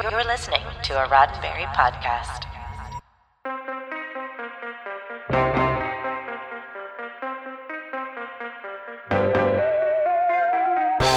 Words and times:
You're 0.00 0.22
listening 0.22 0.62
to 0.84 1.04
a 1.04 1.08
Roddenberry 1.08 1.66
podcast. 1.74 2.44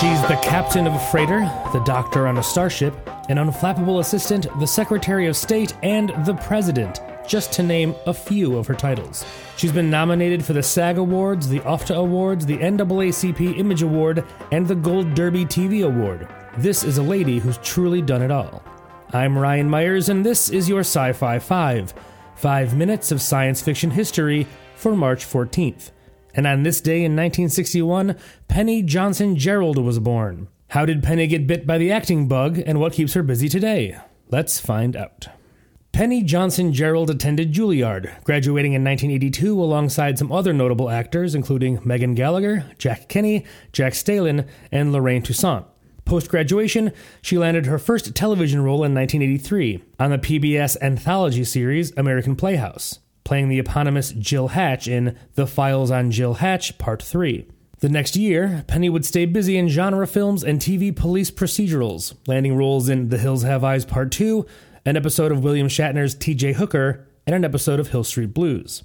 She's 0.00 0.20
the 0.22 0.36
captain 0.42 0.88
of 0.88 0.94
a 0.94 0.98
freighter, 0.98 1.38
the 1.72 1.84
doctor 1.84 2.26
on 2.26 2.38
a 2.38 2.42
starship, 2.42 2.94
an 3.28 3.36
unflappable 3.36 4.00
assistant, 4.00 4.48
the 4.58 4.66
Secretary 4.66 5.28
of 5.28 5.36
State, 5.36 5.76
and 5.84 6.08
the 6.26 6.34
President, 6.34 6.98
just 7.28 7.52
to 7.52 7.62
name 7.62 7.94
a 8.06 8.12
few 8.12 8.56
of 8.56 8.66
her 8.66 8.74
titles. 8.74 9.24
She's 9.56 9.72
been 9.72 9.88
nominated 9.88 10.44
for 10.44 10.52
the 10.52 10.64
SAG 10.64 10.98
Awards, 10.98 11.48
the 11.48 11.60
OFTA 11.60 11.94
Awards, 11.94 12.44
the 12.44 12.58
NAACP 12.58 13.56
Image 13.56 13.82
Award, 13.82 14.24
and 14.50 14.66
the 14.66 14.74
Gold 14.74 15.14
Derby 15.14 15.44
TV 15.44 15.86
Award. 15.86 16.28
This 16.56 16.84
is 16.84 16.98
a 16.98 17.02
lady 17.02 17.40
who's 17.40 17.58
truly 17.58 18.00
done 18.00 18.22
it 18.22 18.30
all. 18.30 18.62
I'm 19.12 19.36
Ryan 19.36 19.68
Myers, 19.68 20.08
and 20.08 20.24
this 20.24 20.48
is 20.48 20.68
your 20.68 20.80
Sci 20.80 21.12
Fi 21.12 21.40
5. 21.40 21.94
Five 22.36 22.76
minutes 22.76 23.10
of 23.10 23.20
science 23.20 23.60
fiction 23.60 23.90
history 23.90 24.46
for 24.76 24.94
March 24.94 25.24
14th. 25.24 25.90
And 26.32 26.46
on 26.46 26.62
this 26.62 26.80
day 26.80 26.98
in 26.98 27.16
1961, 27.16 28.16
Penny 28.46 28.82
Johnson 28.84 29.34
Jerald 29.34 29.78
was 29.78 29.98
born. 29.98 30.46
How 30.68 30.86
did 30.86 31.02
Penny 31.02 31.26
get 31.26 31.48
bit 31.48 31.66
by 31.66 31.76
the 31.76 31.90
acting 31.90 32.28
bug, 32.28 32.62
and 32.64 32.78
what 32.78 32.92
keeps 32.92 33.14
her 33.14 33.24
busy 33.24 33.48
today? 33.48 33.98
Let's 34.30 34.60
find 34.60 34.94
out. 34.94 35.26
Penny 35.90 36.22
Johnson 36.22 36.72
Jerald 36.72 37.10
attended 37.10 37.52
Juilliard, 37.52 38.22
graduating 38.22 38.74
in 38.74 38.84
1982 38.84 39.60
alongside 39.60 40.20
some 40.20 40.30
other 40.30 40.52
notable 40.52 40.88
actors, 40.88 41.34
including 41.34 41.80
Megan 41.84 42.14
Gallagher, 42.14 42.64
Jack 42.78 43.08
Kenny, 43.08 43.44
Jack 43.72 43.94
Stehlin, 43.94 44.46
and 44.70 44.92
Lorraine 44.92 45.22
Toussaint. 45.22 45.64
Post 46.04 46.28
graduation, 46.28 46.92
she 47.22 47.38
landed 47.38 47.66
her 47.66 47.78
first 47.78 48.14
television 48.14 48.62
role 48.62 48.84
in 48.84 48.94
1983 48.94 49.82
on 49.98 50.10
the 50.10 50.18
PBS 50.18 50.76
anthology 50.82 51.44
series 51.44 51.92
American 51.96 52.36
Playhouse, 52.36 52.98
playing 53.24 53.48
the 53.48 53.58
eponymous 53.58 54.12
Jill 54.12 54.48
Hatch 54.48 54.86
in 54.86 55.16
The 55.34 55.46
Files 55.46 55.90
on 55.90 56.10
Jill 56.10 56.34
Hatch 56.34 56.76
Part 56.76 57.02
3. 57.02 57.46
The 57.80 57.88
next 57.88 58.16
year, 58.16 58.64
Penny 58.66 58.88
would 58.88 59.04
stay 59.04 59.24
busy 59.24 59.56
in 59.56 59.68
genre 59.68 60.06
films 60.06 60.44
and 60.44 60.60
TV 60.60 60.94
police 60.94 61.30
procedurals, 61.30 62.14
landing 62.26 62.56
roles 62.56 62.88
in 62.88 63.08
The 63.08 63.18
Hills 63.18 63.42
Have 63.42 63.64
Eyes 63.64 63.84
Part 63.84 64.12
2, 64.12 64.46
an 64.86 64.96
episode 64.96 65.32
of 65.32 65.42
William 65.42 65.68
Shatner's 65.68 66.14
TJ 66.14 66.54
Hooker, 66.54 67.06
and 67.26 67.34
an 67.34 67.44
episode 67.44 67.80
of 67.80 67.88
Hill 67.88 68.04
Street 68.04 68.34
Blues. 68.34 68.84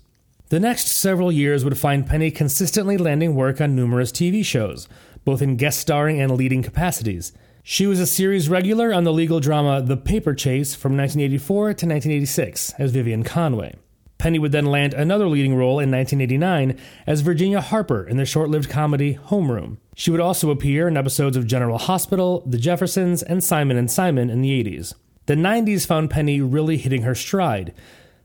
The 0.50 0.60
next 0.60 0.88
several 0.88 1.32
years 1.32 1.64
would 1.64 1.78
find 1.78 2.08
Penny 2.08 2.32
consistently 2.32 2.98
landing 2.98 3.36
work 3.36 3.62
on 3.62 3.76
numerous 3.76 4.12
TV 4.12 4.44
shows, 4.44 4.88
both 5.26 5.42
in 5.42 5.58
guest 5.58 5.80
starring 5.80 6.20
and 6.20 6.32
leading 6.32 6.64
capacities. 6.64 7.34
She 7.64 7.86
was 7.86 8.00
a 8.00 8.08
series 8.08 8.50
regular 8.50 8.94
on 8.94 9.04
the 9.04 9.14
legal 9.14 9.40
drama 9.40 9.82
The 9.82 9.98
Paper 9.98 10.34
Chase 10.34 10.76
from 10.76 10.98
1984 10.98 11.64
to 11.66 11.86
1986 11.86 12.74
as 12.80 12.92
Vivian 12.92 13.24
Conway. 13.24 13.76
Penny 14.18 14.38
would 14.38 14.52
then 14.52 14.66
land 14.66 14.94
another 14.94 15.28
leading 15.28 15.56
role 15.56 15.80
in 15.80 15.90
1989 15.90 16.78
as 17.08 17.22
Virginia 17.22 17.62
Harper 17.62 18.06
in 18.06 18.18
the 18.18 18.26
short 18.26 18.50
lived 18.50 18.70
comedy 18.70 19.16
Homeroom. 19.16 19.78
She 19.96 20.12
would 20.12 20.20
also 20.20 20.50
appear 20.50 20.88
in 20.88 20.98
episodes 20.98 21.38
of 21.38 21.48
General 21.48 21.78
Hospital, 21.78 22.44
The 22.46 22.58
Jeffersons, 22.58 23.24
and 23.24 23.44
Simon 23.44 23.78
and 23.78 23.90
Simon 23.90 24.30
in 24.30 24.42
the 24.42 24.64
80s. 24.64 24.94
The 25.26 25.36
90s 25.36 25.86
found 25.86 26.10
Penny 26.10 26.42
really 26.42 26.76
hitting 26.76 27.04
her 27.04 27.16
stride, 27.16 27.74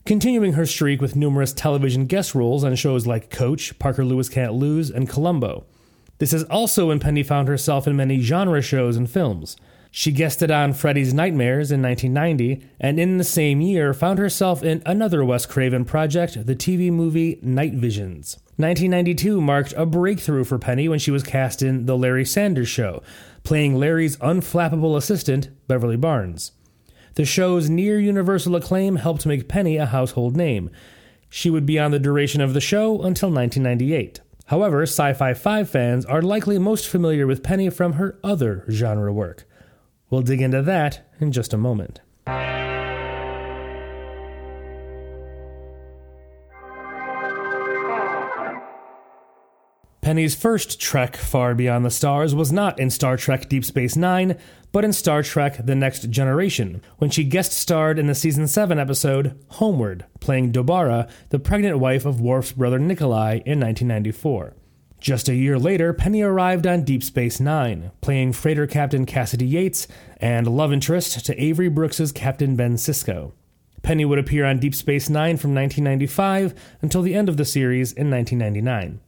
continuing 0.04 0.54
her 0.54 0.66
streak 0.66 1.00
with 1.00 1.16
numerous 1.16 1.52
television 1.52 2.06
guest 2.06 2.34
roles 2.34 2.64
on 2.64 2.74
shows 2.74 3.06
like 3.06 3.30
Coach, 3.30 3.78
Parker 3.78 4.04
Lewis 4.04 4.28
Can't 4.28 4.54
Lose, 4.54 4.90
and 4.90 5.08
Columbo. 5.08 5.64
This 6.24 6.32
is 6.32 6.44
also 6.44 6.88
when 6.88 7.00
Penny 7.00 7.22
found 7.22 7.48
herself 7.48 7.86
in 7.86 7.96
many 7.96 8.18
genre 8.18 8.62
shows 8.62 8.96
and 8.96 9.10
films. 9.10 9.58
She 9.90 10.10
guested 10.10 10.50
on 10.50 10.72
Freddy's 10.72 11.12
Nightmares 11.12 11.70
in 11.70 11.82
1990, 11.82 12.66
and 12.80 12.98
in 12.98 13.18
the 13.18 13.24
same 13.24 13.60
year 13.60 13.92
found 13.92 14.18
herself 14.18 14.62
in 14.62 14.82
another 14.86 15.22
Wes 15.22 15.44
Craven 15.44 15.84
project, 15.84 16.46
the 16.46 16.56
TV 16.56 16.90
movie 16.90 17.38
Night 17.42 17.74
Visions. 17.74 18.38
1992 18.56 19.38
marked 19.38 19.74
a 19.76 19.84
breakthrough 19.84 20.44
for 20.44 20.58
Penny 20.58 20.88
when 20.88 20.98
she 20.98 21.10
was 21.10 21.22
cast 21.22 21.60
in 21.60 21.84
The 21.84 21.94
Larry 21.94 22.24
Sanders 22.24 22.70
Show, 22.70 23.02
playing 23.42 23.76
Larry's 23.76 24.16
unflappable 24.16 24.96
assistant, 24.96 25.50
Beverly 25.68 25.98
Barnes. 25.98 26.52
The 27.16 27.26
show's 27.26 27.68
near 27.68 28.00
universal 28.00 28.56
acclaim 28.56 28.96
helped 28.96 29.26
make 29.26 29.46
Penny 29.46 29.76
a 29.76 29.84
household 29.84 30.38
name. 30.38 30.70
She 31.28 31.50
would 31.50 31.66
be 31.66 31.78
on 31.78 31.90
the 31.90 31.98
duration 31.98 32.40
of 32.40 32.54
the 32.54 32.62
show 32.62 33.02
until 33.02 33.28
1998. 33.28 34.20
However, 34.46 34.82
Sci 34.82 35.12
Fi 35.14 35.32
5 35.34 35.68
fans 35.68 36.04
are 36.04 36.20
likely 36.20 36.58
most 36.58 36.86
familiar 36.86 37.26
with 37.26 37.42
Penny 37.42 37.70
from 37.70 37.94
her 37.94 38.18
other 38.22 38.64
genre 38.68 39.12
work. 39.12 39.44
We'll 40.10 40.22
dig 40.22 40.42
into 40.42 40.62
that 40.62 41.10
in 41.18 41.32
just 41.32 41.54
a 41.54 41.58
moment. 41.58 42.00
Penny's 50.04 50.34
first 50.34 50.78
trek 50.78 51.16
far 51.16 51.54
beyond 51.54 51.82
the 51.82 51.90
stars 51.90 52.34
was 52.34 52.52
not 52.52 52.78
in 52.78 52.90
Star 52.90 53.16
Trek 53.16 53.48
Deep 53.48 53.64
Space 53.64 53.96
Nine, 53.96 54.36
but 54.70 54.84
in 54.84 54.92
Star 54.92 55.22
Trek 55.22 55.64
The 55.64 55.74
Next 55.74 56.10
Generation, 56.10 56.82
when 56.98 57.08
she 57.08 57.24
guest 57.24 57.54
starred 57.54 57.98
in 57.98 58.06
the 58.06 58.14
season 58.14 58.46
7 58.46 58.78
episode 58.78 59.42
Homeward, 59.52 60.04
playing 60.20 60.52
Dobara, 60.52 61.08
the 61.30 61.38
pregnant 61.38 61.78
wife 61.78 62.04
of 62.04 62.20
Worf's 62.20 62.52
brother 62.52 62.78
Nikolai 62.78 63.36
in 63.46 63.58
1994. 63.58 64.54
Just 65.00 65.30
a 65.30 65.34
year 65.34 65.58
later, 65.58 65.94
Penny 65.94 66.20
arrived 66.20 66.66
on 66.66 66.84
Deep 66.84 67.02
Space 67.02 67.40
Nine, 67.40 67.90
playing 68.02 68.34
freighter 68.34 68.66
captain 68.66 69.06
Cassidy 69.06 69.46
Yates 69.46 69.88
and 70.18 70.46
love 70.46 70.70
interest 70.70 71.24
to 71.24 71.42
Avery 71.42 71.70
Brooks's 71.70 72.12
Captain 72.12 72.56
Ben 72.56 72.74
Sisko. 72.74 73.32
Penny 73.80 74.04
would 74.04 74.18
appear 74.18 74.44
on 74.44 74.58
Deep 74.58 74.74
Space 74.74 75.08
Nine 75.08 75.38
from 75.38 75.54
1995 75.54 76.54
until 76.82 77.00
the 77.00 77.14
end 77.14 77.30
of 77.30 77.38
the 77.38 77.46
series 77.46 77.94
in 77.94 78.10
1999. 78.10 79.00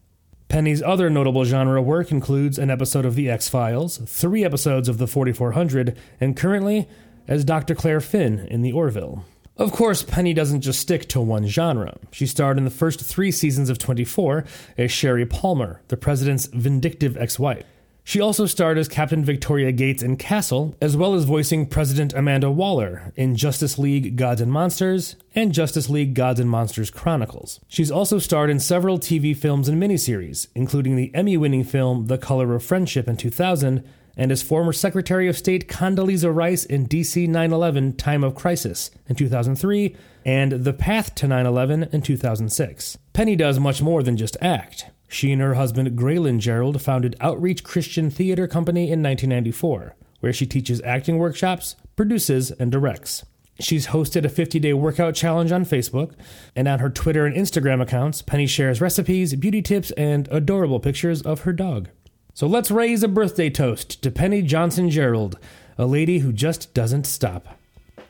Penny's 0.48 0.82
other 0.82 1.10
notable 1.10 1.44
genre 1.44 1.82
work 1.82 2.12
includes 2.12 2.58
an 2.58 2.70
episode 2.70 3.04
of 3.04 3.14
The 3.14 3.28
X 3.28 3.48
Files, 3.48 3.98
three 4.06 4.44
episodes 4.44 4.88
of 4.88 4.98
The 4.98 5.06
4400, 5.06 5.96
and 6.20 6.36
currently 6.36 6.88
as 7.26 7.44
Dr. 7.44 7.74
Claire 7.74 8.00
Finn 8.00 8.46
in 8.50 8.62
The 8.62 8.72
Orville. 8.72 9.24
Of 9.56 9.72
course, 9.72 10.02
Penny 10.02 10.34
doesn't 10.34 10.60
just 10.60 10.80
stick 10.80 11.08
to 11.08 11.20
one 11.20 11.46
genre. 11.46 11.96
She 12.12 12.26
starred 12.26 12.58
in 12.58 12.64
the 12.64 12.70
first 12.70 13.00
three 13.00 13.32
seasons 13.32 13.70
of 13.70 13.78
24 13.78 14.44
as 14.76 14.92
Sherry 14.92 15.26
Palmer, 15.26 15.80
the 15.88 15.96
president's 15.96 16.46
vindictive 16.46 17.16
ex 17.16 17.38
wife. 17.38 17.64
She 18.08 18.20
also 18.20 18.46
starred 18.46 18.78
as 18.78 18.86
Captain 18.86 19.24
Victoria 19.24 19.72
Gates 19.72 20.00
in 20.00 20.16
Castle, 20.16 20.76
as 20.80 20.96
well 20.96 21.14
as 21.14 21.24
voicing 21.24 21.66
President 21.66 22.14
Amanda 22.14 22.48
Waller 22.52 23.12
in 23.16 23.34
Justice 23.34 23.80
League 23.80 24.14
Gods 24.14 24.40
and 24.40 24.52
Monsters 24.52 25.16
and 25.34 25.52
Justice 25.52 25.90
League 25.90 26.14
Gods 26.14 26.38
and 26.38 26.48
Monsters 26.48 26.88
Chronicles. 26.88 27.58
She's 27.66 27.90
also 27.90 28.20
starred 28.20 28.48
in 28.48 28.60
several 28.60 29.00
TV 29.00 29.36
films 29.36 29.68
and 29.68 29.82
miniseries, 29.82 30.46
including 30.54 30.94
the 30.94 31.12
Emmy 31.16 31.36
winning 31.36 31.64
film 31.64 32.06
The 32.06 32.16
Color 32.16 32.54
of 32.54 32.62
Friendship 32.62 33.08
in 33.08 33.16
2000 33.16 33.84
and 34.16 34.30
as 34.30 34.40
former 34.40 34.72
Secretary 34.72 35.26
of 35.28 35.36
State 35.36 35.68
Condoleezza 35.68 36.32
Rice 36.32 36.64
in 36.64 36.86
DC 36.86 37.28
9 37.28 37.52
11 37.52 37.96
Time 37.96 38.22
of 38.22 38.36
Crisis 38.36 38.92
in 39.08 39.16
2003 39.16 39.96
and 40.24 40.52
The 40.52 40.72
Path 40.72 41.16
to 41.16 41.26
9 41.26 41.44
11 41.44 41.88
in 41.90 42.02
2006. 42.02 42.98
Penny 43.12 43.34
does 43.34 43.58
much 43.58 43.82
more 43.82 44.04
than 44.04 44.16
just 44.16 44.36
act. 44.40 44.90
She 45.08 45.32
and 45.32 45.40
her 45.40 45.54
husband, 45.54 45.98
Graylin 45.98 46.38
Jerald, 46.38 46.82
founded 46.82 47.16
Outreach 47.20 47.62
Christian 47.62 48.10
Theater 48.10 48.46
Company 48.46 48.84
in 48.84 49.02
1994, 49.02 49.94
where 50.20 50.32
she 50.32 50.46
teaches 50.46 50.82
acting 50.82 51.18
workshops, 51.18 51.76
produces, 51.94 52.50
and 52.50 52.72
directs. 52.72 53.24
She's 53.58 53.88
hosted 53.88 54.24
a 54.24 54.28
50 54.28 54.58
day 54.58 54.74
workout 54.74 55.14
challenge 55.14 55.52
on 55.52 55.64
Facebook, 55.64 56.12
and 56.54 56.68
on 56.68 56.80
her 56.80 56.90
Twitter 56.90 57.24
and 57.24 57.34
Instagram 57.34 57.80
accounts, 57.80 58.20
Penny 58.20 58.46
shares 58.46 58.80
recipes, 58.80 59.34
beauty 59.34 59.62
tips, 59.62 59.90
and 59.92 60.28
adorable 60.30 60.80
pictures 60.80 61.22
of 61.22 61.40
her 61.40 61.52
dog. 61.52 61.88
So 62.34 62.46
let's 62.46 62.70
raise 62.70 63.02
a 63.02 63.08
birthday 63.08 63.48
toast 63.48 64.02
to 64.02 64.10
Penny 64.10 64.42
Johnson 64.42 64.90
Jerald, 64.90 65.38
a 65.78 65.86
lady 65.86 66.18
who 66.18 66.32
just 66.32 66.74
doesn't 66.74 67.06
stop. 67.06 67.48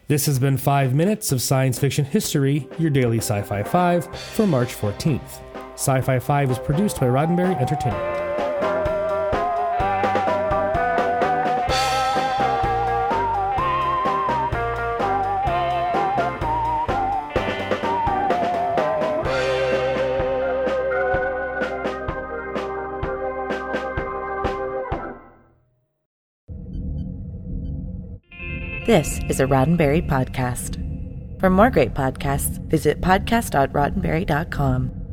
This 0.08 0.26
has 0.26 0.38
been 0.38 0.56
5 0.56 0.94
minutes 0.94 1.31
of 1.31 1.43
science 1.43 1.78
fiction 1.78 2.04
history, 2.04 2.69
your 2.78 2.90
daily 2.90 3.19
Sci 3.19 3.43
Fi 3.43 3.62
5 3.62 4.16
for 4.16 4.46
March 4.46 4.75
14th. 4.75 5.45
Sci 5.76 6.00
Fi 6.00 6.19
5 6.19 6.50
is 6.50 6.58
produced 6.58 7.00
by 7.00 7.06
Roddenberry 7.06 7.56
Entertainment. 7.61 8.02
This 28.87 29.20
is 29.29 29.40
a 29.40 29.46
Roddenberry 29.46 30.08
podcast. 30.08 30.81
For 31.40 31.50
more 31.50 31.70
great 31.70 31.93
podcasts, 31.93 32.58
visit 32.69 33.02
podcast.roddenberry.com. 33.02 35.06